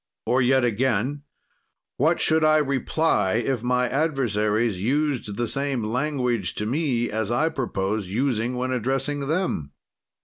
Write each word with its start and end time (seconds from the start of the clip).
Or, 0.25 0.41
yet 0.41 0.65
again: 0.65 1.21
What 1.97 2.19
should 2.19 2.43
I 2.43 2.57
reply 2.57 3.33
if 3.33 3.61
my 3.61 3.87
adversaries 3.87 4.81
used 4.81 5.35
the 5.37 5.45
same 5.45 5.83
language 5.83 6.55
to 6.55 6.65
me 6.65 7.11
as 7.11 7.29
I 7.29 7.49
purpose 7.49 8.07
using 8.07 8.55
when 8.55 8.71
addressing 8.71 9.27
them? 9.27 9.73